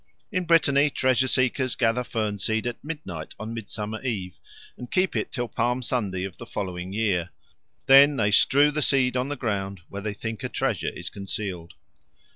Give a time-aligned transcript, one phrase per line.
[0.31, 4.39] In Brittany treasure seekers gather fern seed at midnight on Midsummer Eve,
[4.75, 7.29] and keep it till Palm Sunday of the following year;
[7.85, 11.75] then they strew the seed on the ground where they think a treasure is concealed.